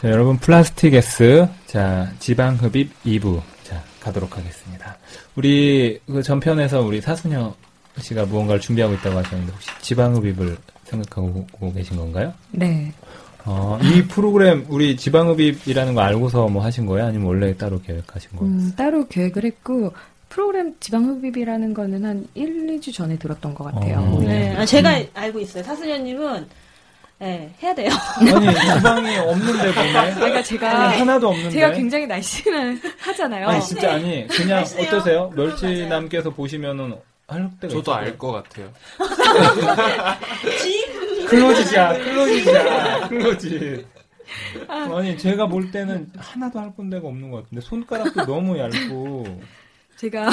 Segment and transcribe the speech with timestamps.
[0.00, 4.96] 자, 여러분 플라스틱 S 자 지방 흡입 2부 자 가도록 하겠습니다.
[5.36, 7.54] 우리 그 전편에서 우리 사순여
[7.98, 12.32] 씨가 무언가를 준비하고 있다고 하셨는데 혹시 지방 흡입을 생각하고 계신 건가요?
[12.50, 12.92] 네.
[13.46, 17.06] 어, 이 프로그램 우리 지방 흡입이라는 거 알고서 뭐 하신 거예요?
[17.06, 18.52] 아니면 원래 따로 계획하신 거예요?
[18.52, 19.92] 음, 따로 계획을 했고,
[20.28, 23.98] 프로그램 지방흡입이라는 거는 한 1, 2주 전에 들었던 것 같아요.
[24.00, 24.20] 어.
[24.20, 25.62] 네, 아, 제가 알고 있어요.
[25.62, 26.46] 사수녀님은
[27.18, 27.88] 네, 해야 돼요.
[28.18, 33.48] 아니 지방이 없는데 보면 그러니까 제가, 하나도 없는데 제가 굉장히 날씬을 하잖아요.
[33.48, 34.86] 아니 진짜 아니 그냥 맛있네요.
[34.88, 35.30] 어떠세요?
[35.34, 35.48] 맞아요.
[35.48, 36.96] 멸치남께서 보시면은
[37.28, 37.94] 할 때가 저도.
[37.94, 38.70] 알 것 같아요.
[41.28, 43.86] 클로즈자, 클로즈자, 클로즈.
[44.68, 49.24] 아니, 제가 볼 때는 하나도 할 건데가 없는 것 같은데, 손가락도 너무 얇고.
[49.96, 50.28] 제가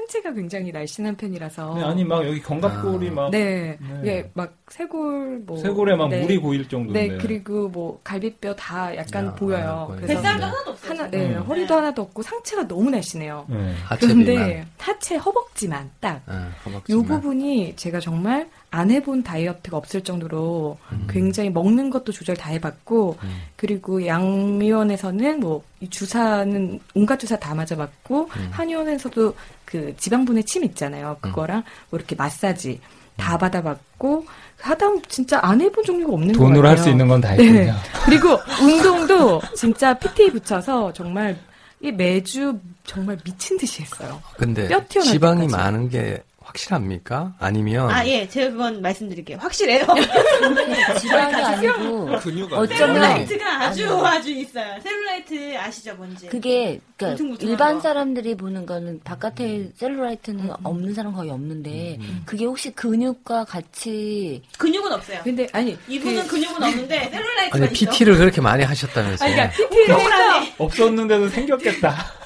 [0.00, 1.74] 상체가 굉장히 날씬한 편이라서.
[1.74, 3.30] 네, 아니, 막 여기 견갑골이 막.
[3.30, 3.76] 네.
[3.80, 3.98] 네.
[4.00, 6.22] 이게 막 쇄골 뭐 쇄골에 막 네.
[6.22, 7.08] 물이 고일 정도인데.
[7.08, 9.92] 네, 그리고 뭐 갈비뼈 다 약간 야, 보여요.
[9.96, 10.89] 그래서 뱃살도 하나도 없어요.
[11.00, 11.42] 하나, 네, 음.
[11.42, 13.46] 허리도 하나도 없고 상체가 너무 날씬해요.
[13.48, 13.74] 네.
[13.84, 14.66] 하체 그런데.
[14.78, 17.04] 하체 허벅지만 딱 아, 이 허벅지만.
[17.04, 21.06] 부분이 제가 정말 안 해본 다이어트가 없을 정도로 음.
[21.08, 23.42] 굉장히 먹는 것도 조절 다 해봤고 음.
[23.56, 28.48] 그리고 양미원에서는 뭐이 주사는 온갖 주사 다 맞아봤고 음.
[28.50, 29.34] 한의원에서도
[29.64, 32.80] 그 지방분해 침 있잖아요 그거랑 뭐 이렇게 마사지
[33.20, 34.26] 다 받아봤고
[34.60, 36.48] 하다 보면 진짜 안 해본 종류가 없는 것 같아요.
[36.48, 37.44] 돈으로 할 수 있는 건다 네.
[37.44, 37.74] 했군요.
[38.04, 41.36] 그리고 운동도 진짜 PT 붙여서 정말
[41.80, 44.20] 이 매주 정말 미친 듯이 했어요.
[44.36, 45.56] 근데 뼈 튀어나올 지방이 때까지.
[45.56, 46.22] 많은 게
[46.54, 47.34] 확실합니까?
[47.38, 49.38] 아니면 아, 예, 제가 그건 말씀드릴게요.
[49.40, 49.86] 확실해요.
[51.00, 54.80] 지방이 아니고 근육 어쩌면 셀룰라이트가 아주 아주 있어요.
[54.82, 56.26] 셀룰라이트 아시죠, 뭔지?
[56.28, 57.80] 그게 그러니까 일반 거.
[57.80, 62.22] 사람들이 보는 거는 바깥에 셀룰라이트는 없는 사람 거의 없는데 음.
[62.26, 65.20] 그게 혹시 근육과 같이 근육은 없어요.
[65.22, 67.72] 근데 아니 이분은 그- 근육은 없는데 셀룰라이트가 아니 있어.
[67.72, 69.26] PT를 그렇게 많이 하셨다면서요?
[69.28, 72.19] 아니, 그러니까 PT를 해서, 없었는데도 생겼겠다.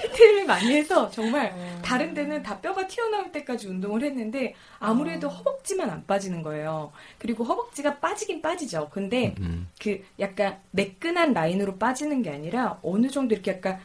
[0.00, 6.06] PT를 많이 해서 정말 다른 데는 다 뼈가 튀어나올 때까지 운동을 했는데 아무래도 허벅지만 안
[6.06, 6.92] 빠지는 거예요.
[7.18, 8.88] 그리고 허벅지가 빠지긴 빠지죠.
[8.92, 9.68] 근데 음.
[9.80, 13.78] 그 약간 매끈한 라인으로 빠지는 게 아니라 어느 정도 이렇게 약간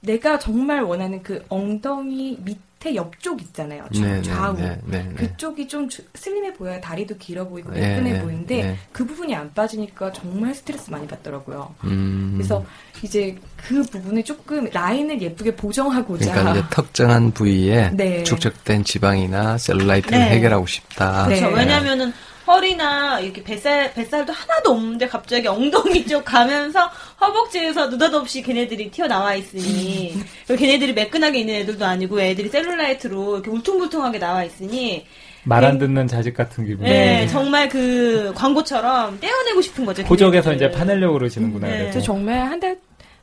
[0.00, 3.84] 내가 정말 원하는 그 엉덩이 밑 에 옆쪽 있잖아요.
[3.94, 4.56] 좌- 네, 네, 좌우.
[4.56, 5.14] 네, 네, 네.
[5.14, 6.80] 그쪽이 좀 주- 슬림해 보여요.
[6.80, 8.76] 다리도 길어 보이고 네, 매끈해 네, 보이는데 네.
[8.90, 11.74] 그 부분이 안 빠지니까 정말 스트레스 많이 받더라고요.
[11.84, 12.32] 음.
[12.38, 12.64] 그래서
[13.02, 18.24] 이제 그 부분을 조금 라인을 예쁘게 보정하고자 그러니까 이제 특정한 부위에 네.
[18.24, 20.24] 축적된 지방이나 셀룰라이트를 네.
[20.30, 21.26] 해결하고 싶다.
[21.28, 21.38] 네.
[21.38, 21.54] 그렇죠.
[21.54, 22.14] 왜냐면은
[22.50, 26.90] 허리나 이렇게 뱃살 뱃살도 하나도 없는데 갑자기 엉덩이 쪽 가면서
[27.20, 30.14] 허벅지에서 느닷없이 걔네들이 튀어나와 있으니
[30.46, 35.06] 그리고 걔네들이 매끈하게 있는 애들도 아니고 애들이 셀룰라이트로 이렇게 울퉁불퉁하게 나와 있으니
[35.44, 36.84] 말안 듣는 자식 같은 기분.
[36.84, 40.02] 네, 정말 그 광고처럼 떼어내고 싶은 거죠.
[40.50, 40.66] 걔네들을.
[40.68, 41.66] 이제 파내려고 그러시는구나.
[41.66, 41.90] 네.
[41.92, 42.76] 저 정말 한 달,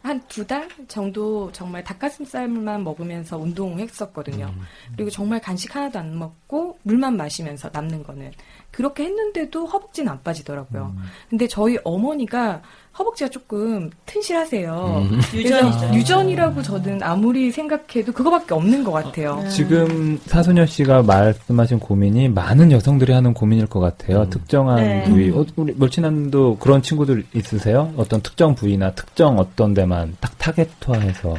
[0.08, 4.54] 한 두 달 정도 정말 닭가슴살만 먹으면서 운동했었거든요.
[4.96, 8.32] 그리고 정말 간식 하나도 안 먹고 물만 마시면서 남는 거는.
[8.72, 10.96] 그렇게 했는데도 허벅지는 안 빠지더라고요.
[11.30, 12.62] 근데 저희 어머니가
[12.98, 15.08] 허벅지가 조금 튼실하세요.
[15.12, 15.22] 음.
[15.34, 15.94] 유전이죠.
[15.94, 19.44] 유전이라고 저는 아무리 생각해도 그거밖에 없는 것 같아요.
[19.50, 24.22] 지금 사소녀 씨가 말씀하신 고민이 많은 여성들이 하는 고민일 것 같아요.
[24.22, 24.30] 음.
[24.30, 25.04] 특정한 네.
[25.04, 25.30] 부위.
[25.32, 27.94] 어, 우리 멀친남도 그런 친구들 있으세요?
[27.98, 31.36] 어떤 특정 부위나 특정 어떤 데만 딱 타겟화해서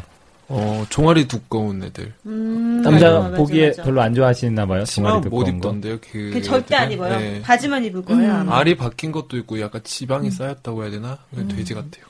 [0.51, 2.15] 어, 종아리 두꺼운 애들.
[2.27, 3.83] 음, 남자 맞아, 맞아, 보기에 맞아.
[3.83, 4.85] 별로 안 좋아하시나 봐요.
[4.85, 5.51] 종아리 못 두꺼운 거.
[5.51, 6.31] 입던데요, 그.
[6.33, 6.91] 그 절대 안?
[6.91, 7.19] 입어요.
[7.19, 7.43] 네.
[7.43, 8.23] 바지만 입을 거예요.
[8.23, 8.41] 음.
[8.41, 8.59] 아마.
[8.59, 11.19] 알이 바뀐 것도 있고 약간 지방이 쌓였다고 해야 되나?
[11.31, 12.05] 그냥 돼지 같아요.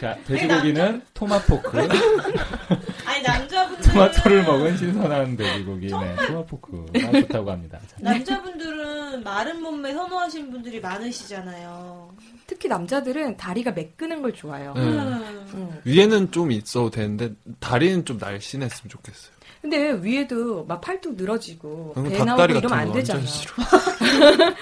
[0.00, 1.88] 자, 돼지고기는 토마포크.
[3.26, 5.86] 남자분들 토마토를 먹은 신선한 돼지고기.
[5.88, 6.86] 네, 토마포크.
[7.04, 7.78] 아, 좋다고 합니다.
[7.88, 12.14] 자, 남자분들은 마른 몸매 선호하시는 분들이 많으시잖아요.
[12.46, 14.72] 특히 남자들은 다리가 매끄는 걸 좋아해요.
[14.74, 14.82] 네.
[14.82, 15.80] 음.
[15.84, 19.35] 위에는 좀 있어도 되는데 다리는 좀 날씬했으면 좋겠어요.
[19.68, 23.20] 근데 위에도 막 팔뚝 늘어지고 배 나오고 이러면 안거 되잖아.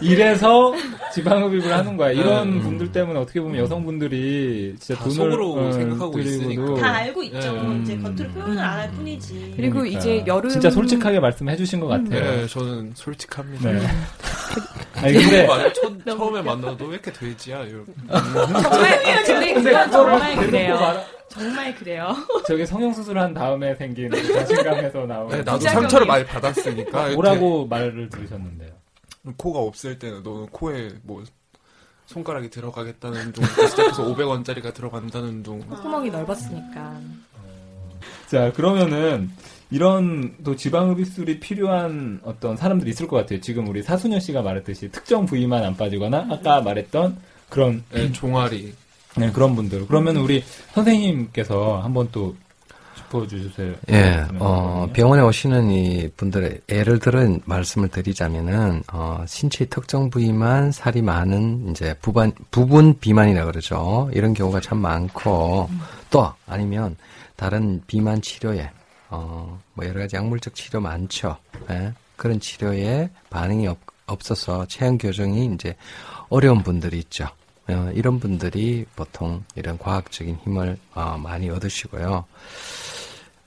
[0.00, 0.74] 이래서
[1.12, 2.10] 지방흡입을 하는 거야.
[2.10, 2.60] 이런 음.
[2.60, 6.74] 분들 때문에 어떻게 보면 여성분들이 진짜 다 돈을 속으로 어, 생각하고 있으니까.
[6.76, 7.50] 다 알고 있죠.
[7.52, 7.82] 음.
[7.82, 9.54] 이제 겉으로 표현을 안 할 뿐이지.
[9.56, 9.98] 그리고 그러니까.
[10.00, 12.20] 이제 여름 진짜 솔직하게 말씀해 주신 것 같아요.
[12.20, 13.72] 네, 저는 솔직합니다.
[13.72, 13.80] 네.
[15.02, 15.46] 아니 근데.
[15.74, 17.62] 첫, 처음에 만나도 왜 이렇게 돼지야?
[17.62, 17.92] 이러고.
[18.08, 20.78] 정말 근데 그건 정말 그래요.
[21.28, 22.16] 정말 그래요.
[22.46, 27.00] 저게 성형 수술한 다음에 생긴 그 자신감에서 나온 네, 나도 부작용이- 상처를 많이 받았으니까.
[27.08, 28.70] 이렇게 뭐라고 말을 들으셨는데요.
[29.36, 31.22] 코가 없을 때는 너는 코에 뭐
[32.06, 35.60] 손가락이 들어가겠다는 둥 시작해서 500원짜리가 들어간다는 둥.
[35.60, 36.98] 콧구멍이 넓었으니까.
[38.28, 39.30] 자 그러면은
[39.70, 43.40] 이런 또 지방 흡입술이 필요한 어떤 사람들이 있을 것 같아요.
[43.40, 47.18] 지금 우리 사수녀 씨가 말했듯이 특정 부위만 안 빠지거나 아까 말했던
[47.48, 48.72] 그런 네, 종아리.
[49.16, 49.86] 네, 그런 분들.
[49.86, 50.42] 그러면 우리
[50.72, 52.34] 선생님께서 한번 또
[52.96, 53.74] 짚어주세요.
[53.90, 61.02] 예, 어, 병원에 오시는 이 분들의 예를 들어 말씀을 드리자면은, 어, 신체의 특정 부위만 살이
[61.02, 64.10] 많은, 이제, 부반, 부분 비만이라 그러죠.
[64.12, 65.68] 이런 경우가 참 많고,
[66.10, 66.96] 또, 아니면,
[67.36, 68.68] 다른 비만 치료에,
[69.10, 71.36] 어, 뭐, 여러 가지 약물적 치료 많죠.
[71.70, 75.76] 예, 그런 치료에 반응이 없, 없어서 체형 교정이 이제
[76.28, 77.28] 어려운 분들이 있죠.
[77.68, 82.24] 어, 이런 분들이 보통 이런 과학적인 힘을 어, 많이 얻으시고요.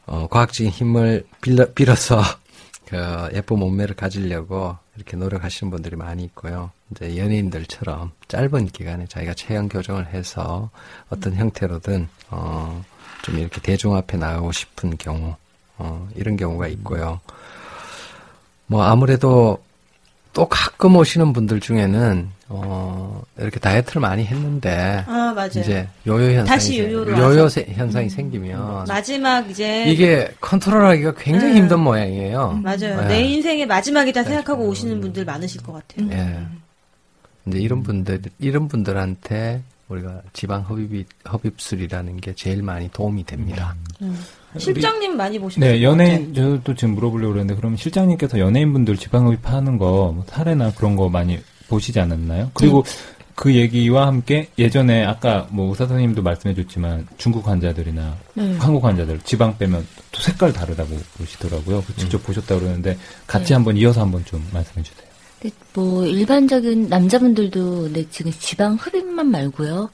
[0.05, 2.21] 어, 과학적인 힘을 빌려, 빌어서
[2.85, 6.71] 그 예쁜 몸매를 가지려고 이렇게 노력하시는 분들이 많이 있고요.
[6.91, 10.69] 이제 연예인들처럼 짧은 기간에 자기가 체형 교정을 해서
[11.09, 12.83] 어떤 형태로든 어,
[13.23, 15.35] 좀 이렇게 대중 앞에 나가고 싶은 경우
[15.81, 17.19] 어, 이런 경우가 있고요.
[18.67, 19.57] 뭐 아무래도
[20.33, 25.47] 또 가끔 오시는 분들 중에는 어, 이렇게 다이어트를 많이 했는데 아 맞아요.
[25.47, 27.49] 이제 요요 현상이 다시 생- 요요로 요요.
[27.49, 31.57] 세- 현상이 생기면 마지막 이제 이게 컨트롤하기가 굉장히 음.
[31.63, 32.59] 힘든 모양이에요.
[32.63, 33.01] 맞아요.
[33.01, 33.07] 네.
[33.07, 36.09] 내 인생의 마지막이다 생각하고 오시는 분들 많으실 것 같아요.
[36.11, 36.39] 예.
[37.47, 43.75] 이제 이런 분들 이런 분들한테 우리가 지방 흡입 흡입술이라는 게 제일 많이 도움이 됩니다.
[44.57, 45.71] 실장님 많이 보셨어요?
[45.71, 51.09] 네, 연예인, 저도 지금 물어보려고 그러는데, 그럼 실장님께서 연예인분들 지방흡입하는 거, 뭐 사례나 그런 거
[51.09, 52.51] 많이 보시지 않았나요?
[52.53, 52.83] 그리고
[53.35, 58.55] 그 얘기와 함께 예전에 아까 뭐 의사 선생님도 말씀해 줬지만 중국 환자들이나 네.
[58.57, 61.83] 한국 환자들 지방 빼면 또 색깔 다르다고 보시더라고요.
[61.87, 63.53] 그 직접 보셨다고 그러는데 같이 네.
[63.55, 65.07] 한번 이어서 한번 좀 말씀해 주세요.
[65.39, 69.89] 근데 뭐 일반적인 남자분들도 근데 지금 지방 흡입만 말고요.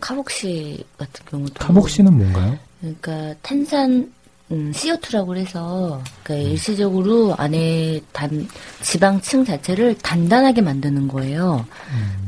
[0.00, 2.58] 카복시 같은 경우도 카복시는 뭔가요?
[2.80, 4.12] 그러니까 탄산
[4.52, 8.48] 음, CO2라고 해서 그러니까 일시적으로 안에 단
[8.82, 11.66] 지방층 자체를 단단하게 만드는 거예요.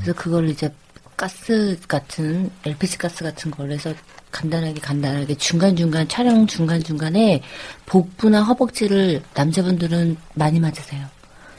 [0.00, 0.72] 그래서 그걸 이제
[1.16, 3.94] 가스 같은 LPG 가스 같은 걸 해서
[4.30, 7.42] 간단하게 간단하게 중간 중간 촬영 중간 중간에
[7.86, 11.06] 복부나 허벅지를 남자분들은 많이 맞으세요.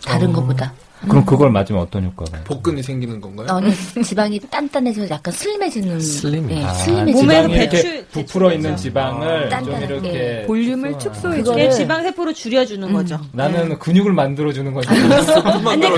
[0.06, 0.34] 다른 어.
[0.34, 0.74] 것보다.
[1.08, 2.44] 그럼 그걸 맞으면 어떤 효과가?
[2.44, 3.48] 복근이 생기는 건가요?
[3.50, 3.72] 아니
[4.04, 6.50] 지방이 단단해서 약간 슬림해지는 슬림.
[6.52, 8.76] 예, 아, 슬림해지는 몸에서 이렇게 배출- 부풀어 있는.
[8.76, 13.20] 지방을 좀 단단하게 이렇게 볼륨을 축소하- 축소해 그거를- 그게 지방 세포를 줄여주는 거죠.
[13.32, 14.88] 나는 근육을 만들어 주는 거지.
[14.90, 15.98] 근데 그거는 만들어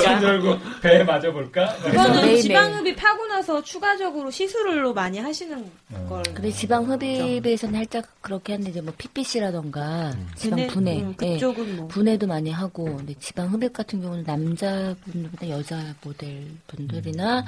[0.00, 1.74] 준줄 알고 배에 맞아 볼까?
[1.82, 2.42] 그거는 매일매일.
[2.42, 5.64] 지방 흡입 하고 나서 추가적으로 시술로 많이 하시는
[6.08, 6.22] 걸.
[6.34, 10.66] 그래 지방 흡입에서는 살짝 그렇게 하는데 이제 뭐 PPC라던가 지방 분해?
[10.66, 11.88] 분해, 음, 예, 그쪽은 뭐.
[11.88, 17.44] 분해도 많이 하고 근데 지방 흡입 같은 경우는 남자분들보다 여자 모델 분들이나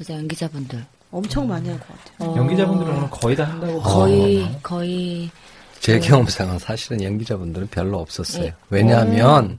[0.00, 2.30] 여자 연기자분들 엄청 많이 할 것 같아요.
[2.30, 4.58] 어, 연기자분들은 거의 다 한다고 거의 봐요.
[4.62, 5.30] 거의
[5.80, 8.44] 제 경험상은 사실은 연기자분들은 별로 없었어요.
[8.44, 8.54] 네.
[8.68, 9.58] 왜냐하면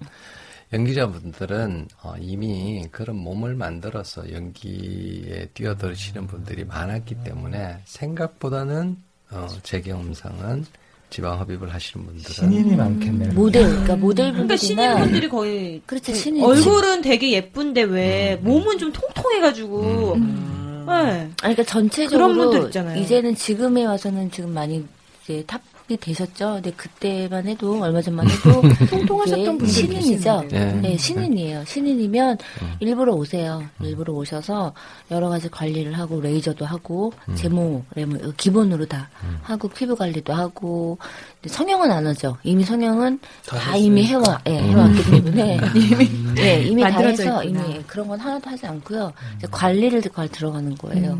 [0.72, 8.98] 연기자분들은 어, 이미 그런 몸을 만들어서 연기에 뛰어들으시는 분들이 많았기 때문에 생각보다는
[9.32, 10.66] 어, 제 경험상은
[11.10, 13.34] 지방 흡입을 하시는 분들은 신인이 많겠네요.
[13.34, 18.92] 모델 그러니까 그러니까 모델 분들이나 신인분들이 거의 그렇지 신인 얼굴은 되게 예쁜데 왜 몸은 좀
[18.92, 20.14] 통통해가지고.
[20.14, 20.86] 음.
[20.88, 20.94] 네.
[20.94, 23.00] 아니, 그러니까 분들 전체적으로 있잖아요.
[23.00, 24.84] 이제는 지금에 와서는 지금 많이
[25.24, 26.54] 이제 탑 이 되셨죠.
[26.54, 30.42] 근데 그때만 해도 얼마 전만 해도 통통하셨던 이게 분들 신인이죠.
[30.42, 30.88] 계시는데.
[30.88, 31.66] 네, 신인이에요.
[31.66, 32.74] 신인이면 음.
[32.80, 33.64] 일부러 오세요.
[33.82, 34.72] 일부러 오셔서
[35.10, 37.36] 여러 가지 관리를 하고 레이저도 하고 음.
[37.36, 39.10] 제모, 레모 기본으로 다
[39.42, 41.00] 하고 피부 관리도 하고
[41.42, 42.38] 근데 성형은 안 하죠.
[42.44, 47.66] 이미 성형은 다 다, 이미 해와 예, 해왔기 때문에 이미 예, 이미 다 해서 있구나.
[47.66, 49.12] 이미 그런 건 하나도 하지 않고요.
[49.38, 51.20] 이제 관리를 걸 들어가는 거예요.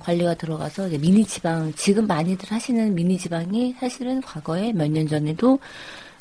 [0.00, 5.06] 관리가 들어가서 이제 미니 지방 지금 많이들 하시는 미니 지방이 사실 은 과거에 몇 년
[5.08, 5.58] 전에도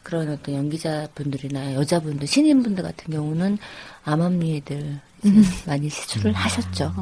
[0.03, 3.58] 그런 어떤 연기자분들이나 여자분들 신인분들 같은 경우는
[4.06, 6.94] 암암리애들 음, 많이 시술을 하셨죠.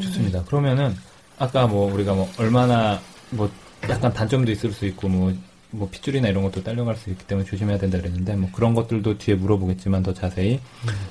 [0.00, 0.42] 좋습니다.
[0.44, 0.96] 그러면은
[1.38, 3.00] 아까 뭐 우리가 뭐 얼마나
[3.30, 3.50] 뭐
[3.88, 5.32] 약간 단점도 있을 수 있고 뭐,
[5.70, 9.34] 뭐 핏줄이나 이런 것도 딸려갈 수 있기 때문에 조심해야 된다 그랬는데 뭐 그런 것들도 뒤에
[9.36, 10.60] 물어보겠지만 더 자세히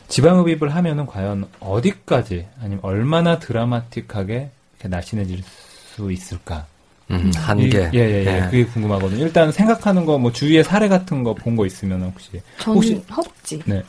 [0.08, 5.44] 지방흡입을 하면은 과연 어디까지 아니면 얼마나 드라마틱하게 이렇게 날씬해질
[5.96, 6.65] 수 있을까?
[7.12, 7.89] 음, 한계.
[7.94, 8.41] 예, 예, 예, 예.
[8.46, 9.24] 그게 궁금하거든요.
[9.25, 13.60] 일단 생각하는 거 뭐 주위에 사례 같은 거 본 거 있으면 혹시 저는 혹시- 허벅지.
[13.65, 13.82] 네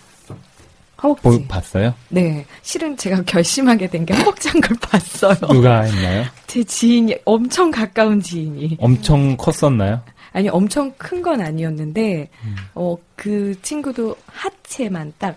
[1.03, 1.23] 허벅지.
[1.23, 1.95] 보- 봤어요?
[2.09, 2.45] 네.
[2.63, 5.35] 실은 제가 결심하게 된 게 허벅지 한 걸 봤어요.
[5.51, 6.25] 누가 했나요?
[6.47, 8.77] 제 지인이, 엄청 가까운 지인이.
[8.81, 10.01] 엄청 컸었나요?
[10.33, 12.57] 아니, 엄청 큰 건 아니었는데, 음.
[12.75, 15.37] 어, 그 친구도 하체만 딱,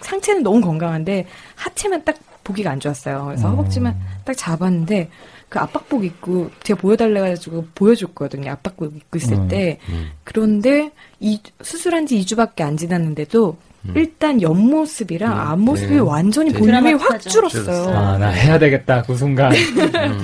[0.00, 3.24] 상체는 너무 건강한데, 하체만 딱 보기가 안 좋았어요.
[3.26, 3.52] 그래서 음.
[3.52, 5.08] 허벅지만 딱 잡았는데,
[5.54, 8.50] 그 압박복 입고, 제가 보여달래가지고 보여줬거든요.
[8.50, 9.46] 압박복 입고 있을 음.
[9.46, 9.78] 때.
[9.88, 10.10] 음.
[10.24, 13.56] 그런데, 이, 수술한 지 2주밖에 안 지났는데도,
[13.94, 15.98] 일단 옆모습이랑 음, 앞모습이 네.
[16.00, 16.58] 완전히 네.
[16.58, 17.30] 볼륨이 확 드라마틱하죠.
[17.30, 17.94] 줄었어요.
[17.96, 19.02] 아, 나 해야 되겠다.
[19.02, 19.52] 그 순간.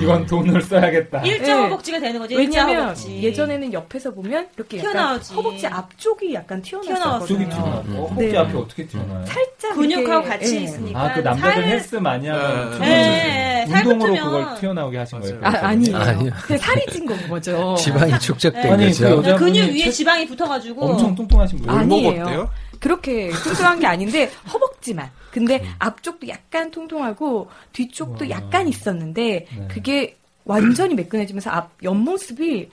[0.01, 1.21] 이건 돈을 써야겠다.
[1.21, 1.61] 일자 네.
[1.63, 2.33] 허벅지가 되는 거지.
[2.33, 3.21] 일자 왜냐면 허벅지.
[3.21, 5.33] 예전에는 옆에서 보면 이렇게 튀어나오지.
[5.35, 7.49] 허벅지 앞쪽이 약간 튀어나왔거든요.
[7.49, 7.81] 튀어나와.
[7.85, 7.95] 음.
[7.97, 8.37] 어, 허벅지 네.
[8.37, 9.25] 앞에 어떻게 튀어나와요?
[9.27, 10.61] 살짝 근육하고 같이 예.
[10.61, 10.99] 있으니까.
[11.03, 12.77] 아, 그 남자들 살- 헬스 많이 하면 네.
[12.77, 12.79] 튀어나오죠.
[12.81, 15.39] 네, 살 운동으로 그걸 튀어나오게 하신 거예요?
[15.43, 15.97] 아, 아니에요.
[15.97, 16.31] 아니요.
[16.47, 17.75] 그냥 살이 찐 건 거죠.
[17.77, 19.21] 지방이 축적된 아니, 거죠.
[19.21, 21.69] 그 근육 위에 체- 지방이 붙어가지고 엄청 뚱뚱하신 분.
[21.69, 22.11] 아니, 아니에요.
[22.17, 22.49] 먹었대요?
[22.81, 25.09] 그렇게 뚱뚱한 게 아닌데 허벅지만.
[25.31, 25.73] 근데 음.
[25.79, 28.29] 앞쪽도 약간 통통하고 뒤쪽도 우와.
[28.31, 29.67] 약간 있었는데 네.
[29.69, 32.69] 그게 완전히 매끈해지면서 앞 옆모습이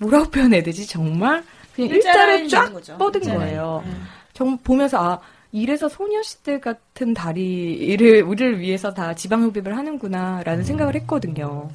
[0.00, 0.86] 뭐라고 표현해야 되지?
[0.86, 1.42] 정말
[1.74, 2.98] 그냥 일자 일자로 라인이 쫙.
[2.98, 3.40] 뻗은 일자 라인.
[3.40, 3.82] 거예요.
[3.86, 4.06] 음.
[4.34, 5.20] 정 보면서 아
[5.52, 10.64] 이래서 소녀시대 같은 다리를 우리를 위해서 다 지방 흡입을 하는구나라는 음.
[10.64, 11.70] 생각을 했거든요.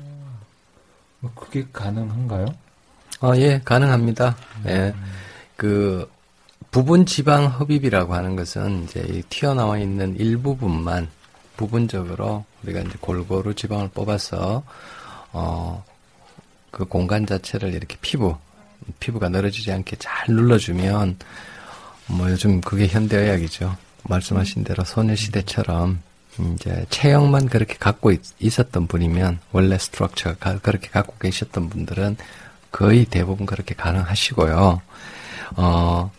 [1.21, 2.45] 뭐 그게 가능한가요?
[3.21, 4.35] 어, 예, 가능합니다.
[4.67, 4.93] 예.
[5.57, 6.09] 그,
[6.71, 11.09] 부분 지방 흡입이라고 하는 것은 이제 이 튀어나와 있는 일부분만
[11.57, 14.63] 부분적으로 우리가 이제 골고루 지방을 뽑아서,
[15.33, 15.83] 어,
[16.71, 18.35] 그 공간 자체를 이렇게 피부,
[18.99, 21.17] 피부가 늘어지지 않게 잘 눌러주면,
[22.07, 23.75] 뭐 요즘 그게 현대의학이죠.
[24.03, 26.01] 말씀하신 대로 소녀시대처럼
[26.53, 28.21] 이제 체형만 그렇게 갖고 있,
[28.59, 32.17] 었던 분이면 원래 스트럭처가 그렇게 갖고 계셨던 분들은
[32.71, 34.81] 거의 대부분 그렇게 가능하시고요.
[35.57, 36.11] 어,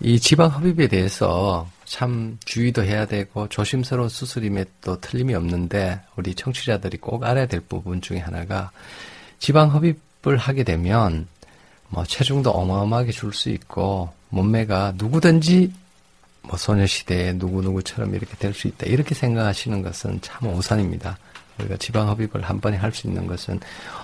[0.00, 7.24] 이 지방 흡입에 대해서 참 주의도 해야 되고 조심스러운 수술임에도 틀림이 없는데 우리 청취자들이 꼭
[7.24, 8.70] 알아야 될 부분 중에 하나가
[9.38, 11.26] 지방 흡입을 하게 되면
[11.88, 15.72] 뭐 체중도 어마어마하게 줄 수 있고 몸매가 누구든지
[16.42, 18.86] 뭐 소녀시대에 누구누구처럼 이렇게 될 수 있다.
[18.86, 21.16] 이렇게 생각하시는 것은 참 오산입니다.
[21.58, 23.60] 우리가 지방 흡입을 한 번에 할 수 있는 것은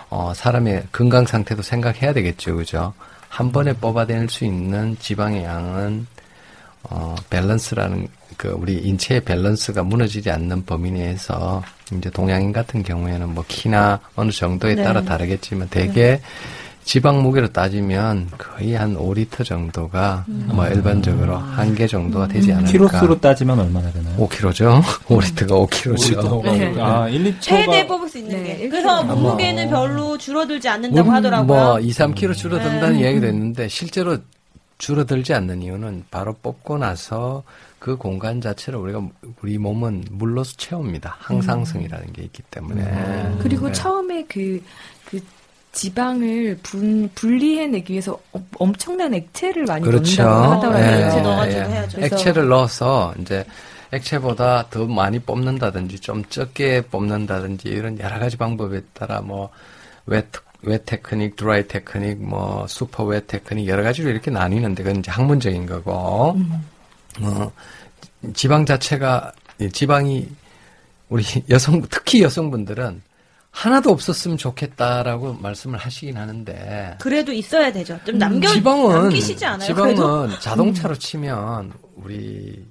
[0.09, 2.57] 어, 사람의 건강 상태도 생각해야 되겠죠.
[2.57, 2.95] 그죠?
[3.31, 6.07] 한 번에 뽑아낼 수 있는 지방의 양은
[6.83, 13.45] 어, 밸런스라는 그 우리 인체의 밸런스가 무너지지 않는 범위 내에서 이제 동양인 같은 경우에는 뭐
[13.47, 14.83] 키나 어느 정도에 네.
[14.83, 16.21] 따라 다르겠지만 대개
[16.85, 22.71] 지방 무게로 따지면 거의 한 5리터 정도가 뭐 일반적으로 한계 정도가 되지 않을까.
[22.73, 24.17] 키로수로 따지면 얼마나 되나요?
[24.17, 24.83] 5kg죠.
[24.83, 26.43] 5리터가 5kg죠.
[26.43, 26.75] 5리터가 네.
[26.81, 28.69] 아, 1, 2초가 최대 뽑을 수 있는 네, 게.
[28.69, 29.23] 그래서 한 번.
[29.23, 31.47] 몸무게는 별로 줄어들지 않는다고 뭐, 하더라고요.
[31.47, 34.19] 뭐 2, 3kg 줄어든다는 이야기도 있는데 실제로
[34.79, 37.43] 줄어들지 않는 이유는 바로 뽑고 나서
[37.79, 39.03] 그 공간 자체를 우리가
[39.43, 41.17] 우리 몸은 물로서 채웁니다.
[41.21, 43.37] 항상성이라는 게 있기 때문에.
[43.41, 43.73] 그리고 네.
[43.73, 44.61] 처음에 그,
[45.05, 45.21] 그
[45.73, 50.23] 지방을 분, 분리해내기 위해서 어- 엄청난 액체를 많이 그렇죠.
[50.25, 50.85] 넣는다고 하더라고요.
[50.85, 51.65] 예, 액체 넣어가지고 예.
[51.67, 51.97] 해야죠.
[51.99, 53.45] 그래서- 액체를 넣어서 이제
[53.93, 59.51] 액체보다 더 많이 뽑는다든지 좀 적게 뽑는다든지 이런 여러 가지 방법에 따라 뭐
[60.07, 65.11] wet, wet technique, dry technique, 뭐 super wet technique 여러 가지로 이렇게 나뉘는데 그건 이제
[65.11, 66.37] 학문적인 거고
[67.21, 67.53] 어,
[68.35, 70.29] 지방 자체가 이 지방이
[71.09, 73.03] 우리 여성 특히 여성분들은
[73.51, 77.99] 하나도 없었으면 좋겠다라고 말씀을 하시긴 하는데 그래도 있어야 되죠.
[78.05, 79.75] 좀 남겨, 지방은 남기시지 않아요?
[79.75, 79.95] 그래도?
[79.97, 82.65] 지방은 자동차로 치면 우리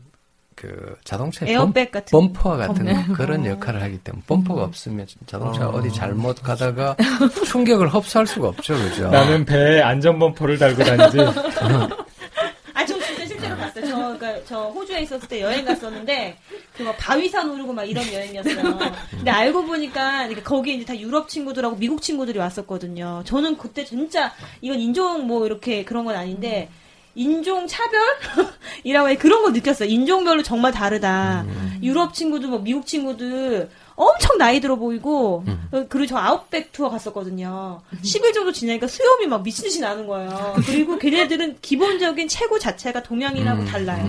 [0.55, 5.69] 그 자동차의 에어백 같은 범, 퍼와 같은 그런 역할을 하기 때문에 범퍼가 없으면 자동차 가
[5.69, 6.95] 어디 잘못 가다가
[7.45, 9.09] 충격을 흡수할 수가 없죠, 그죠?
[9.09, 11.17] 나는 배에 안전 범퍼를 달고 다니지.
[12.74, 13.86] 아, 저 진짜 실제로 봤어요.
[14.13, 16.38] 저, 그러니까 저 호주에 있었을 때 여행 갔었는데,
[16.75, 18.80] 그거 바위산 오르고 막 이런 여행이었어요.
[19.12, 23.24] 근데 알고 보니까, 이렇게 거기 이제 다 유럽 친구들하고 미국 친구들이 왔었거든요.
[23.25, 26.70] 저는 그때 진짜, 이건 인종 뭐 이렇게 그런 건 아닌데,
[27.16, 29.89] 인종 차별이라고 해 그런 거 느꼈어요.
[29.89, 31.46] 인종별로 정말 다르다.
[31.84, 37.82] 유럽 친구들, 뭐 미국 친구들 엄청 나이 들어 보이고 어, 그리고 저 아웃백 투어 갔었거든요.
[38.01, 40.56] 10일 정도 지나니까 수염이 막 미친 듯이 나는 거예요.
[40.65, 44.06] 그리고 걔네들은 기본적인 체구 자체가 동양인하고 달라요.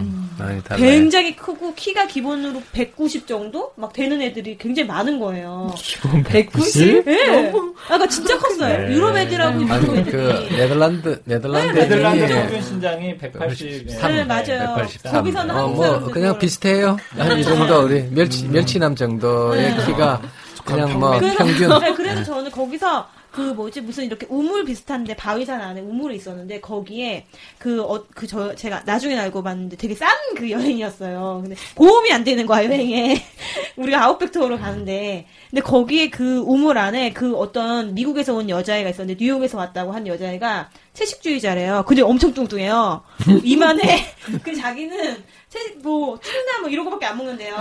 [0.76, 5.73] 굉장히 크고 키가 기본으로 190 정도 막 되는 애들이 굉장히 많은 거예요.
[5.76, 7.06] 기본 190?
[7.06, 7.52] 예.
[7.88, 8.87] 아까 진짜 컸어요.
[8.88, 8.94] 네.
[8.94, 10.11] 유럽 애들하고 아니 유럽 애들이.
[10.11, 13.87] 그 네덜란드 네덜란드 네덜란드 애들이 평균 신장이 180.
[13.87, 14.75] 네, 맞아요.
[14.76, 15.12] 183.
[15.12, 16.97] 거기서는 어, 뭐 그냥 비슷해요.
[17.16, 19.87] 한 이 정도 우리 멸치 멸치남 정도의 네.
[19.87, 20.20] 키가
[20.64, 21.78] 그냥 뭐 평균.
[21.80, 23.06] 네, 그래서 저는 거기서
[23.40, 23.80] 그 뭐지?
[23.80, 27.26] 무슨 이렇게 우물 비슷한데 바위산 안에 우물이 있었는데 거기에
[27.59, 31.40] 그 어 그 저 제가 나중에 알고 봤는데 되게 싼 그 여행이었어요.
[31.42, 33.20] 근데 보험이 안 되는 거야 여행에.
[33.76, 39.23] 우리가 outback 투어로 가는데 근데 거기에 그 우물 안에 그 어떤 미국에서 온 여자애가 있었는데
[39.23, 41.85] 뉴욕에서 왔다고 한 여자애가 채식주의자래요.
[41.88, 43.02] 근데 엄청 뚱뚱해요.
[43.42, 44.14] 이만해.
[44.45, 47.57] 그 자기는 채식 뭐 튀나 뭐 이런 거밖에 안 먹는데요.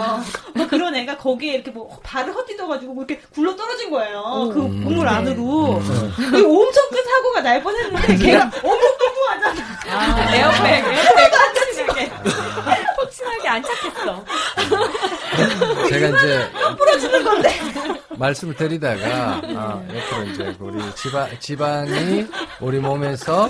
[0.54, 4.52] 뭐 그런 애가 거기에 이렇게 뭐 발을 헛디뎌가지고 뭐 이렇게 굴러 떨어진 거예요.
[4.54, 4.86] 그 음.
[4.86, 5.12] 우물 네.
[5.12, 5.80] 안으로.
[6.16, 9.64] 그 엄청 큰 사고가 날 뻔했는데 걔가 엄청 뚱뚱하잖아.
[9.90, 11.30] 아, 에어백, 에어백
[13.10, 14.26] 안전하게 폭신하게 안 착했어.
[15.90, 17.50] 제가 이제 부러지는 건데.
[18.18, 22.28] 말씀을 드리다가 아, 옆으로 이제 우리 지방 지방이
[22.60, 23.50] 우리 몸에서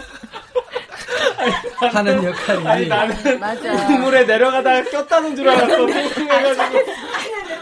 [1.91, 3.73] 하는 역할이 아니 나는 맞아.
[3.73, 5.85] 우물에 내려가다가 꼈다는 줄 알았어.
[5.85, 6.79] 뚱뚱해가지고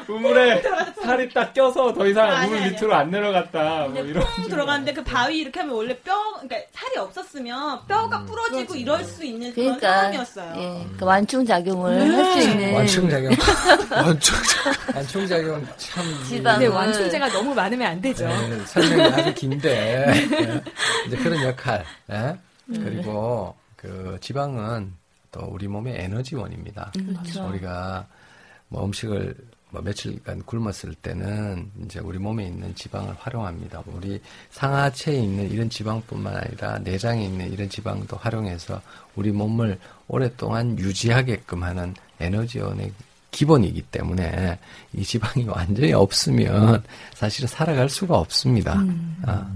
[0.09, 0.61] 우물에
[1.03, 3.87] 살이 딱 껴서 더 이상 아니, 우물 아니, 밑으로 안 내려갔다.
[3.87, 4.23] 뭐 이런.
[4.25, 9.23] 풍 들어갔는데 그 바위 이렇게 하면 원래 뼈, 그러니까 살이 없었으면 뼈가 부러지고 이럴 수
[9.23, 10.53] 있는 그런 그러니까 상황이었어요.
[10.57, 12.15] 예, 그 완충 작용을 네.
[12.15, 13.33] 할수 있는 완충 작용
[13.91, 14.35] 완충
[14.95, 16.53] 완충 작용 참 지방.
[16.53, 16.75] 근데 음.
[16.75, 18.27] 완충제가 너무 많으면 안 되죠.
[18.27, 20.63] 네, 설명이 아주 긴데 네,
[21.07, 22.37] 이제 그런 역할 예?
[22.67, 24.93] 그리고 그 지방은
[25.31, 26.91] 또 우리 몸의 에너지원입니다.
[26.93, 27.47] 그렇죠.
[27.47, 28.05] 우리가
[28.69, 29.35] 뭐 음식을
[29.69, 33.83] 뭐 며칠간 굶었을 때는 이제 우리 몸에 있는 지방을 활용합니다.
[33.87, 34.21] 우리
[34.51, 38.81] 상하체에 있는 이런 지방뿐만 아니라 내장에 있는 이런 지방도 활용해서
[39.15, 42.93] 우리 몸을 오랫동안 유지하게끔 하는 에너지원의
[43.31, 44.57] 기본이기 때문에
[44.93, 46.83] 이 지방이 완전히 없으면
[47.13, 48.81] 사실은 살아갈 수가 없습니다.
[49.23, 49.51] 아,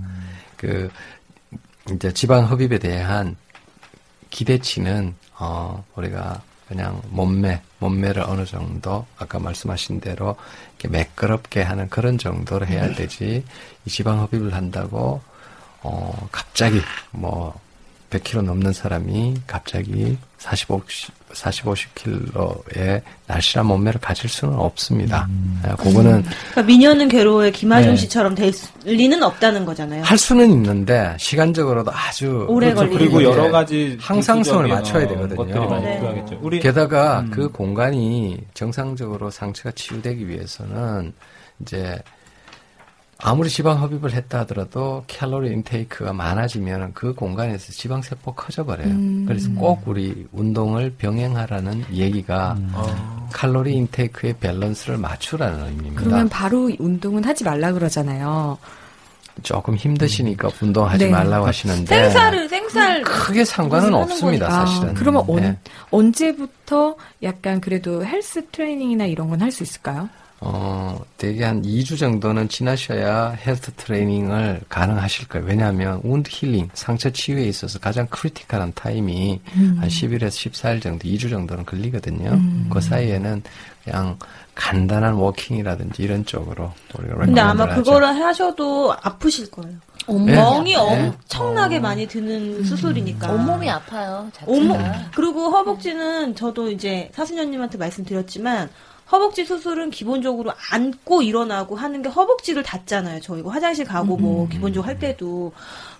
[0.57, 0.89] 그
[1.89, 3.35] 이제 지방 흡입에 대한
[4.29, 10.37] 기대치는 어 우리가 그냥 몸매 몸매를 어느 정도 아까 말씀하신 대로
[10.79, 13.43] 이렇게 매끄럽게 하는 그런 정도로 해야 되지.
[13.85, 15.21] 이 지방 흡입을 한다고
[15.83, 16.79] 어 갑자기
[17.11, 17.59] 뭐
[18.11, 20.81] 100kg 넘는 사람이 갑자기 45,
[21.33, 25.29] 40, 50kg의 날씬한 몸매를 가질 수는 없습니다.
[25.63, 27.95] 아, 그거는 그러니까 미녀는 괴로워의 김하중 네.
[27.97, 28.51] 씨처럼 될
[28.83, 30.03] 리는 없다는 거잖아요.
[30.03, 32.89] 할 수는 있는데 시간적으로도 아주 오래 그렇죠.
[32.89, 35.37] 걸리는 그리고 게 여러 가지 항상성을 기기적인, 맞춰야 어, 되거든요.
[35.37, 36.37] 것들이 많이 네.
[36.41, 37.31] 우리 게다가 음.
[37.31, 41.13] 그 공간이 정상적으로 상처가 치유되기 위해서는
[41.61, 41.97] 이제
[43.23, 48.87] 아무리 지방 흡입을 했다 하더라도 칼로리 intake가 많아지면 그 공간에서 지방 세포 커져버려요.
[48.87, 49.25] 음.
[49.27, 52.73] 그래서 꼭 우리 운동을 병행하라는 얘기가 음.
[53.31, 56.01] 칼로리 intake의 밸런스를 맞추라는 의미입니다.
[56.03, 58.57] 그러면 바로 운동은 하지 말라 그러잖아요.
[59.43, 61.09] 조금 힘드시니까 운동하지 네.
[61.11, 64.65] 말라고 하시는데 생살을 생살 크게 상관은 없습니다, 거니까.
[64.65, 64.89] 사실은.
[64.89, 65.57] 아, 그러면 언, 네.
[65.89, 70.09] 언제부터 약간 그래도 헬스 트레이닝이나 이런 건 할 수 있을까요?
[70.43, 75.45] 어, 대개 한 2주 정도는 지나셔야 헬스 트레이닝을 가능하실 거예요.
[75.45, 81.63] 왜냐하면 wound healing, 상처 치유에 있어서 가장 critical한 타임이 한 10일에서 14일 정도, 2주 정도는
[81.65, 82.41] 걸리거든요.
[82.71, 83.43] 그 사이에는
[83.83, 84.17] 그냥
[84.55, 87.83] 간단한 워킹이라든지 이런 쪽으로 우리가 근데 아마 하죠.
[87.83, 89.77] 그거를 하셔도 아프실 거예요.
[90.07, 90.35] 온몸이, 네.
[90.41, 91.07] 멍이 아파요.
[91.07, 93.31] 엄청나게 많이 드는 수술이니까.
[93.31, 94.27] 온몸이 아파요.
[94.33, 94.51] 자체가.
[94.51, 94.79] 온몸
[95.13, 98.69] 그리고 허벅지는 저도 이제 사수녀님한테 말씀드렸지만
[99.11, 103.19] 허벅지 수술은 기본적으로 앉고 일어나고 하는 게 허벅지를 닫잖아요.
[103.21, 105.51] 저희 뭐 화장실 가고 뭐 기본적으로 할 때도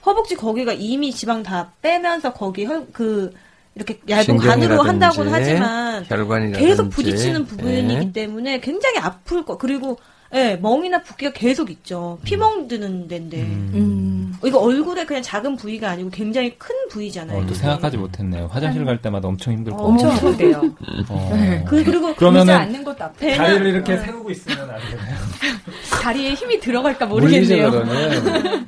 [0.05, 3.33] 허벅지 거기가 이미 지방 다 빼면서 거기 혈, 그
[3.75, 8.11] 이렇게 얇은 관으로 한다고는 하지만 혈관이라든지 계속 부딪히는 부분이기 예.
[8.11, 9.97] 때문에 굉장히 아플 거 그리고
[10.33, 12.17] 예, 멍이나 붓기가 계속 있죠.
[12.23, 14.33] 피멍 드는 데인데 음.
[14.45, 17.37] 이거 얼굴에 그냥 작은 부위가 아니고 굉장히 큰 부위잖아요.
[17.37, 17.53] 어, 또.
[17.53, 18.47] 생각하지 못했네요.
[18.47, 20.25] 화장실 갈 때마다 엄청 힘들 거 엄청 같아요.
[20.27, 20.57] 아픈데요.
[21.09, 21.63] 어.
[21.67, 25.17] 그 그리고 그러면은 앉는 것도 배나 다리를 이렇게 세우고 있으면 안 되나요?
[26.01, 27.69] 다리에 힘이 들어갈까 모르겠네요.
[27.69, 28.65] 물리적으로는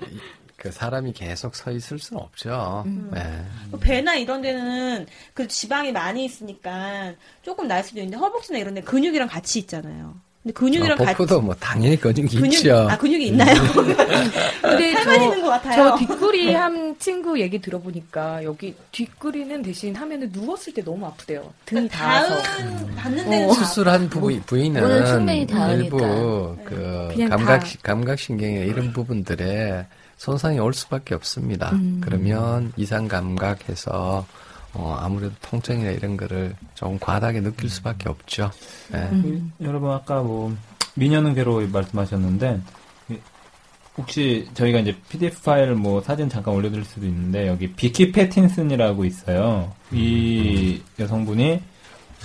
[0.63, 2.83] 그 사람이 계속 서 있을 수는 없죠.
[2.85, 3.09] 음.
[3.13, 3.21] 네.
[3.69, 8.79] 그 배나 이런 데는 그 지방이 많이 있으니까 조금 날 수도 있는데 허벅지나 이런 데
[8.79, 10.15] 근육이랑 같이 있잖아요.
[10.41, 12.87] 근데 근육이랑 어, 같이 복부도 뭐 당연히 근육이 근육 있죠.
[12.89, 13.55] 아 근육이 있나요?
[14.63, 15.75] 근데 살만 있는 것 같아요.
[15.75, 21.53] 저 뒷구리 한 친구 얘기 들어보니까 여기 뒷구리는 대신 하면은 누웠을 때 너무 아프대요.
[21.65, 22.41] 등이 닿아서.
[22.41, 23.53] 닿은 닿는 데는 어.
[23.53, 24.81] 다 수술한 부위, 부위는.
[25.73, 27.65] 일부 그 그냥 감각 다.
[27.83, 29.85] 감각 신경의 이런 부분들에
[30.17, 31.71] 손상이 올 수밖에 없습니다.
[31.73, 31.99] 음.
[32.01, 34.25] 그러면 이상 감각해서
[34.73, 38.49] 어, 아무래도 통증이나 이런 거를 조금 과다하게 느낄 수밖에 없죠.
[38.93, 39.07] 예.
[39.09, 40.55] 그, 여러분 아까 뭐
[40.95, 42.59] 미녀는 괴로 말씀하셨는데
[43.09, 43.17] 이-
[43.97, 49.71] 혹시 저희가 이제 PDF 파일 뭐 사진 잠깐 올려드릴 수도 있는데 여기 비키 패틴슨이라고 있어요.
[49.91, 51.61] 이 여성분이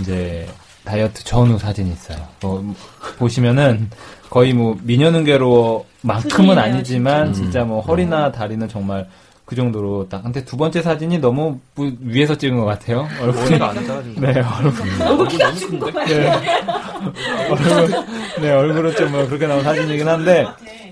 [0.00, 0.48] 이제
[0.88, 2.16] 다이어트 전후 사진이 있어요.
[2.40, 2.74] 뭐
[3.18, 3.90] 보시면은
[4.30, 7.62] 거의 뭐 미녀는 괴로만큼은 큰일이네요, 아니지만 진짜.
[7.64, 9.06] 뭐 허리나 다리는 정말
[9.44, 10.22] 그 정도로 딱.
[10.22, 13.06] 근데 두 번째 사진이 너무 뭐 위에서 찍은 것 같아요.
[13.20, 14.20] 얼굴이 안 작아지고.
[14.20, 15.06] 네 얼굴.
[15.06, 16.04] 얼굴 키가 거야.
[16.06, 16.30] 네.
[17.50, 18.04] 얼굴,
[18.40, 20.46] 네, 얼굴은 좀 뭐 그렇게 나온 사진이긴 한데,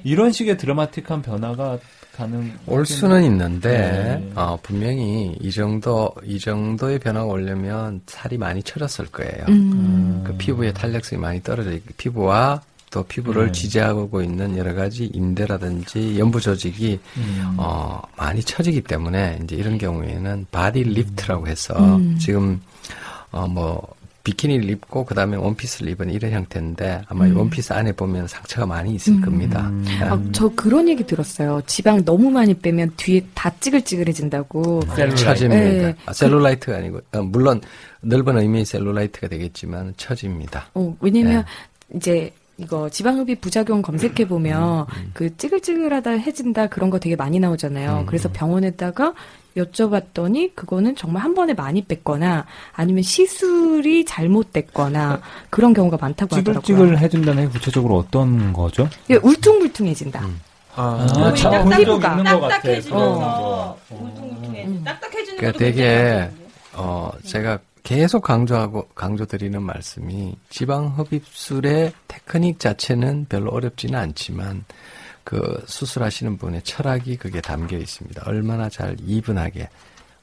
[0.05, 1.79] 이런 식의 드라마틱한 변화가
[2.17, 2.53] 가능.
[2.67, 4.33] 올 수는 있는데 네.
[4.35, 9.45] 어, 분명히 이 정도 이 정도의 변화가 오려면 살이 많이 처졌을 거예요.
[9.49, 10.23] 음.
[10.27, 13.53] 그 피부의 탄력성이 많이 떨어져 있고 피부와 또 피부를 네.
[13.53, 17.55] 지지하고 있는 여러 가지 인대라든지 연부 조직이 음.
[17.59, 22.17] 어, 많이 처지기 때문에 이제 이런 경우에는 body lift라고 해서 음.
[22.19, 22.61] 지금
[23.33, 23.96] 어, 뭐
[24.27, 27.37] 비키니를 입고 그다음에 원피스를 입은 이런 형태인데 아마 이 음.
[27.37, 29.21] 원피스 안에 보면 상처가 많이 있을 음.
[29.21, 29.69] 겁니다.
[29.69, 29.85] 음.
[29.87, 30.05] 예.
[30.05, 31.63] 아, 저 그런 얘기 들었어요.
[31.67, 34.83] 지방 너무 많이 빼면 뒤에 다 찌글찌글해진다고.
[34.97, 35.25] 셀룰라이트.
[35.25, 35.63] 처집니다.
[35.63, 35.95] 네.
[36.07, 37.61] 아, 셀룰라이트가 아니고 어, 물론
[38.01, 40.71] 넓은 의미의 셀룰라이트가 되겠지만 처집니다.
[40.75, 41.45] 어, 왜냐면
[41.87, 41.97] 네.
[41.97, 48.01] 이제 이거 지방흡입 부작용 검색해 보면 음, 그 찌글찌글하다 해진다 그런 거 되게 많이 나오잖아요.
[48.01, 48.07] 음.
[48.07, 49.13] 그래서 병원에다가
[49.57, 56.63] 여쭤봤더니 그거는 정말 한 번에 많이 뺐거나 아니면 시술이 잘못됐거나 그런 경우가 많다고 하더라고요.
[56.63, 58.89] 찌글찌글 해준다는 게 구체적으로 어떤 거죠?
[59.11, 60.21] 예, 울퉁불퉁해진다.
[60.25, 60.41] 음.
[60.77, 62.23] 아, 아, 자, 본적 피부가.
[62.23, 63.77] 딱딱해지면서 어.
[63.91, 64.65] 울퉁불퉁해.
[64.67, 64.83] 음.
[64.85, 66.31] 딱딱해지는 그러니까 것도 되게
[66.75, 74.65] 어 제가 계속 강조하고 강조드리는 말씀이 지방 흡입술의 테크닉 자체는 별로 어렵지는 않지만
[75.23, 78.25] 그 수술하시는 분의 철학이 그게 담겨 있습니다.
[78.27, 79.69] 얼마나 잘 이분하게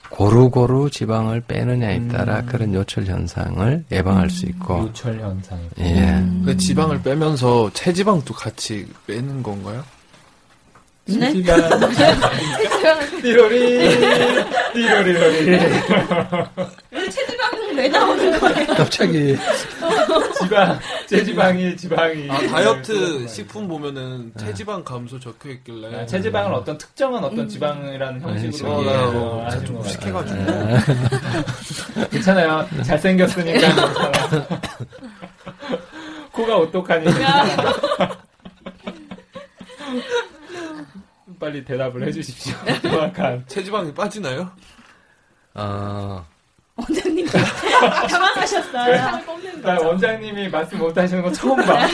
[0.10, 2.46] 고루고루 지방을 빼느냐에 따라 음.
[2.48, 5.62] 그런 요철 현상을 예방할 수 있고 요철 현상이.
[5.80, 6.22] 예.
[6.44, 9.86] 그 지방을 빼면서 체지방도 같이 빼는 건가요?
[11.06, 11.32] 네?
[13.22, 13.90] 띠로리,
[14.74, 15.50] 띠로리로리.
[16.92, 17.43] 왜 체지방은
[17.76, 18.68] 왜 나오는 거예요?
[18.76, 19.36] 갑자기
[20.40, 22.30] 지방, 체지방이, 지방이.
[22.30, 28.22] 아, 다이어트 네, 식품 보면은 체지방 감소 적혀 있길래 아, 체지방을 어떤 특정한 어떤 지방이라는
[28.22, 30.46] 형식으로 어, 이해해서 나 어, 하시는 좀것 무식해가지고.
[30.46, 30.78] 같아요.
[32.10, 32.68] 괜찮아요.
[32.84, 33.68] 잘생겼으니까.
[36.32, 38.18] 코가 오똑하니까.
[41.40, 42.56] 빨리 대답을 해주십시오.
[42.82, 43.44] 정확한.
[43.48, 44.52] 체지방이 빠지나요?
[45.56, 46.26] 어,
[46.76, 47.28] 원장님
[48.10, 49.22] 당황하셨어요.
[49.62, 51.88] 나 원장님이 말씀 못 하시는 거 처음 봐.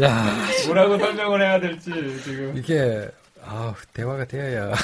[0.00, 0.34] 야
[0.66, 1.90] 뭐라고 설명을 해야 될지
[2.22, 2.56] 지금.
[2.56, 3.10] 이게
[3.44, 4.72] 아 대화가 되어야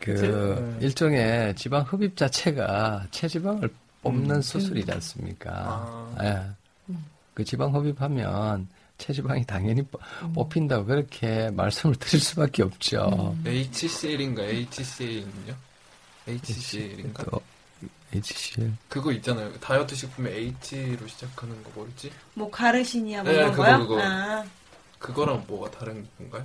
[0.00, 3.70] 그 일종의 지방 흡입 자체가 체지방을
[4.02, 5.50] 뽑는 수술이지 않습니까?
[5.52, 6.14] 아.
[6.22, 6.94] 예.
[7.34, 8.68] 그 지방 흡입하면
[8.98, 10.00] 체지방이 당연히 뽑-
[10.34, 13.36] 뽑힌다고 그렇게 말씀을 드릴 수밖에 없죠.
[13.46, 15.56] HCL인가 HCL은요?
[16.26, 17.24] HCL인가?
[17.30, 17.40] 또
[18.12, 19.52] HCL 그거 있잖아요.
[19.60, 22.10] 다이어트 식품에 H로 시작하는 거 뭐였지?
[22.34, 23.78] 뭐 가르시니아 뭐 네, 이런 그거, 거요?
[23.80, 24.00] 그거.
[24.02, 24.44] 아,
[24.98, 26.44] 그거랑 뭐가 다른 건가요?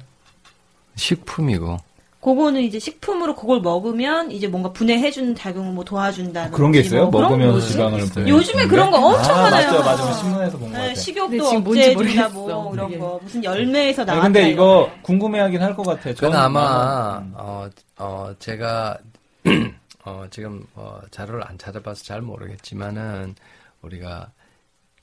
[0.96, 1.78] 식품이고
[2.24, 7.10] 그거는 이제 식품으로 그걸 먹으면 이제 뭔가 분해해주는 작용을 뭐 도와준다는 그런 게 있어요?
[7.10, 8.06] 먹으면 지방을.
[8.06, 8.30] 분해.
[8.30, 9.68] 요즘에 그런 거 엄청 아, 많아요.
[9.72, 10.14] 맞죠, 맞아.
[10.14, 10.96] 신문에서 본것 네, 같아요.
[10.96, 12.30] 식욕도 억제해준다.
[12.30, 12.98] 뭐 이런 네.
[12.98, 14.24] 거 무슨 열매에서 나왔다.
[14.24, 14.92] 근데 이거 거.
[15.02, 16.14] 궁금해하긴 할 것 같아요.
[16.14, 17.34] 그건 저는 아마 음.
[17.36, 18.98] 어, 어 제가
[20.06, 23.36] 어 지금 어 자료를 안 찾아봐서 잘 모르겠지만은
[23.82, 24.32] 우리가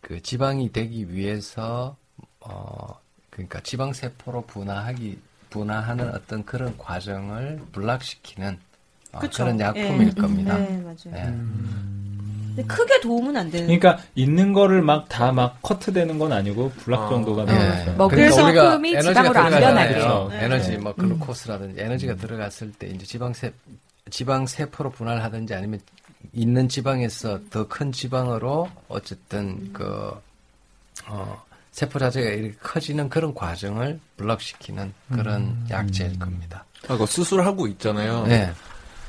[0.00, 1.96] 그 지방이 되기 위해서
[2.40, 5.18] 어 그러니까 지방 세포로 분화하기
[5.50, 8.58] 분화하는 어떤 그런 과정을 불락시키는
[9.12, 9.18] 어.
[9.18, 10.20] 그런 약품일 예.
[10.20, 10.56] 겁니다.
[10.56, 11.16] 네, 맞아요.
[11.16, 11.34] 예.
[12.54, 13.66] 근데 크게 도움은 안 되는.
[13.66, 17.08] 그러니까 있는 거를 막 다막 커트되는 건 아니고 불락 아.
[17.08, 17.46] 정도가 예.
[17.46, 18.16] 되는 뭐 거죠.
[18.16, 19.98] 그래서 우리가 흠이 에너지가 지방으로 안 들어가잖아요.
[19.98, 20.36] 변하게.
[20.36, 20.44] 네.
[20.44, 20.76] 에너지 네.
[20.78, 23.52] 뭐 글루코스라든지 에너지가 들어갔을 때 이제 지방 세
[24.10, 25.80] 지방 세포로 분할 하든지 아니면
[26.32, 30.12] 있는 지방에서 더 큰 지방으로 어쨌든 그
[31.06, 36.64] 어, 세포 자체가 이렇게 커지는 그런 과정을 블럭시키는 그런 약제일 겁니다.
[36.84, 38.26] 아, 그거 수술하고 있잖아요.
[38.26, 38.52] 네,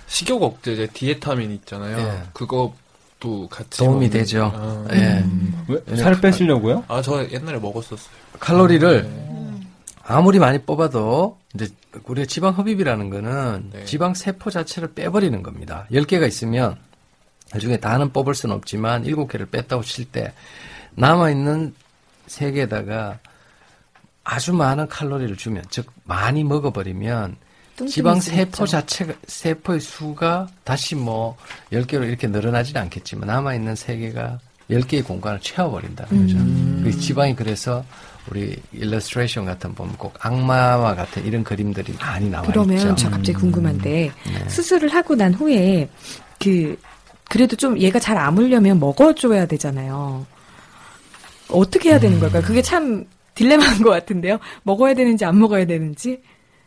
[0.08, 1.98] 식욕 억제제 디에타민 있잖아요.
[1.98, 2.24] 예.
[2.34, 4.52] 그것도 같이 도움이 먹는- 되죠.
[4.54, 5.26] 아, 예.
[5.68, 5.96] 왜?
[5.98, 6.84] 살 빼시려고요?
[6.88, 8.10] 아, 저 옛날에 먹었었어요.
[8.40, 9.62] 칼로리를 네.
[10.04, 11.68] 아무리 많이 뽑아도 이제
[12.06, 13.86] 우리가 지방 흡입이라는 거는 네.
[13.86, 15.88] 지방 세포 자체를 빼버리는 겁니다.
[15.92, 16.76] 10개가 있으면
[17.54, 20.34] 나중에 다는 뽑을 수는 없지만 7개를 뺐다고 칠 때
[20.96, 21.74] 남아있는
[22.28, 23.18] 3개에다가
[24.24, 27.36] 아주 많은 칼로리를 주면 즉 많이 먹어버리면
[27.88, 31.38] 지방 세포 자체가 세포의 수가 다시 뭐
[31.72, 36.38] 10개로 이렇게 늘어나지는 않겠지만 남아 있는 세계가 10개의 공간을 채워 버린다는 거죠.
[36.38, 36.82] 음.
[36.84, 37.84] 그 지방이 그래서
[38.30, 42.96] 우리 일러스트레이션 같은 보면 꼭 악마와 같은 이런 그림들이 많이 나와 그러면 있죠.
[42.96, 44.50] 저 갑자기 궁금한데 네.
[44.50, 45.90] 수술을 하고 난 후에
[46.40, 46.78] 그
[47.30, 50.26] 그래도 좀 얘가 잘 아물려면 먹어줘야 되잖아요.
[51.52, 52.42] 어떻게 해야 되는 걸까요?
[52.42, 54.40] 그게 참 딜레마인 것 같은데요.
[54.64, 56.22] 먹어야 되는지 안 먹어야 되는지.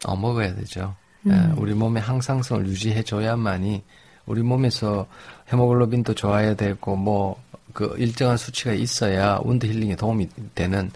[0.07, 0.95] 어, 먹어야 되죠.
[1.27, 1.33] 음.
[1.33, 3.83] 예, 우리 몸의 항상성을 유지해줘야만이
[4.27, 5.07] 우리 몸에서
[5.53, 7.43] 헤모글로빈도 좋아야 되고 뭐
[7.75, 10.93] 그 일정한 수치가 있어야 운드 힐링에 도움이 되는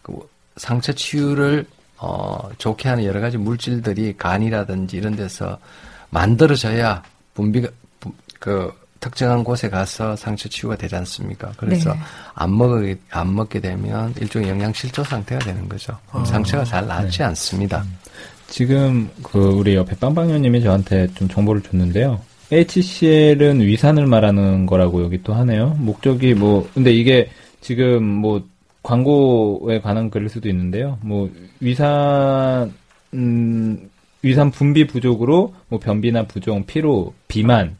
[0.00, 0.14] 그
[0.56, 1.66] 상처 치유를
[1.98, 5.58] 어, 좋게 하는 여러 가지 물질들이 간이라든지 이런 데서
[6.08, 7.02] 만들어져야
[7.34, 7.68] 분비가
[8.00, 8.72] 부- 그
[9.02, 11.52] 특정한 곳에 가서 상처 치유가 되지 않습니까?
[11.56, 11.98] 그래서 네.
[12.34, 15.98] 안 먹게 안 먹게 되면 일종의 영양 실조 상태가 되는 거죠.
[16.12, 16.24] 아.
[16.24, 17.24] 상처가 잘 낫지 네.
[17.24, 17.84] 않습니다.
[18.48, 22.20] 지금 그 우리 옆에 빵빵녀님이 저한테 좀 정보를 줬는데요.
[22.52, 25.74] HCL은 위산을 말하는 거라고 여기 또 하네요.
[25.78, 27.28] 목적이 뭐 근데 이게
[27.60, 28.44] 지금 뭐
[28.84, 30.96] 광고에 관한 글일 수도 있는데요.
[31.00, 32.72] 뭐 위산
[33.14, 33.90] 음
[34.22, 37.76] 위산 분비 부족으로 뭐 변비나 부종, 피로, 비만,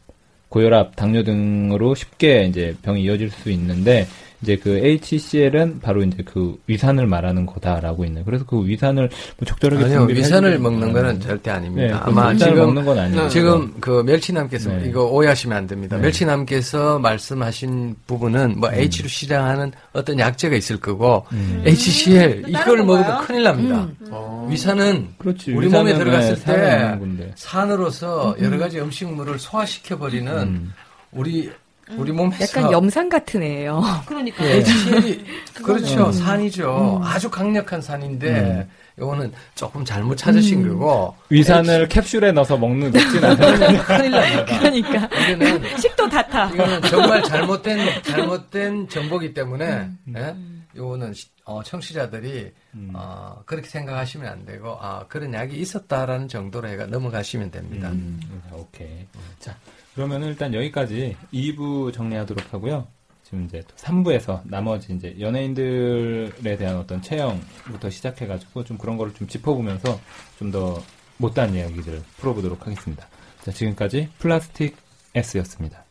[0.53, 4.05] 고혈압, 당뇨 등으로 쉽게 이제 병이 이어질 수 있는데
[4.43, 8.25] 이제 그 HCL은 바로 이제 그 위산을 말하는 거다라고 있네요.
[8.25, 11.87] 그래서 그 위산을 뭐 적절하게 아니요, 위산을 먹는 거는 절대 아닙니다.
[11.87, 13.29] 네, 아마 위산을 지금 먹는 건 아니에요.
[13.29, 14.89] 지금 그 멸치남께서 네.
[14.89, 15.95] 이거 오해하시면 안 됩니다.
[15.95, 16.03] 네.
[16.03, 21.63] 멸치남께서 말씀하신 부분은 뭐 H로 시작하는 어떤 약재가 있을 거고 음.
[21.65, 23.25] HCl 음, 이걸 다른 먹으면?
[23.25, 23.87] 큰일 납니다.
[24.11, 24.45] 어.
[24.51, 25.53] 위산은 그렇지.
[25.53, 27.31] 우리 위산은 몸에 들어갔을 네, 때 있는.
[27.35, 30.73] 산으로서 여러 가지 음식물을 소화시켜 버리는 음.
[31.13, 31.49] 우리
[31.97, 33.81] 우리 몸에서 약간 염산 같은 애예요.
[34.07, 34.45] 그러니까.
[34.45, 36.11] 예, HCL이 그렇죠 음.
[36.11, 37.01] 산이죠.
[37.03, 38.67] 아주 강력한 산인데
[38.99, 43.83] 요거는 조금 잘못 찾으신 거고 위산을 캡슐에 넣어서 먹는 먹진 않아요.
[43.83, 44.45] 큰일 납니다.
[44.45, 46.49] 그러니까 이거는 식도 다 타.
[46.51, 50.35] 이거는 정말 잘못된 잘못된 정보기 때문에 예?
[50.75, 52.51] 요거는 시- 어, 청취자들이
[52.93, 57.89] 어, 그렇게 생각하시면 안 되고 아 그런 약이 있었다라는 정도로 해가 넘어가시면 됩니다.
[57.89, 58.19] 음,
[58.53, 59.05] 오케이.
[59.39, 59.53] 자,
[59.95, 62.87] 그러면 일단 여기까지 2부 정리하도록 하고요.
[63.23, 69.27] 지금 이제 또 3부에서 나머지 이제 연예인들에 대한 어떤 체형부터 시작해가지고 좀 그런 거를 좀
[69.27, 69.99] 짚어보면서
[70.37, 70.81] 좀 더
[71.17, 73.07] 못다한 이야기들을 풀어보도록 하겠습니다.
[73.41, 74.75] 자, 지금까지 플라스틱
[75.15, 75.82] S였습니다.